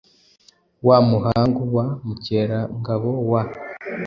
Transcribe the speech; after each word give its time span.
wa 0.87 0.97
Muhangu 1.09 1.63
wa 1.75 1.85
Mukerangabo 2.05 3.11
wa 3.31 3.43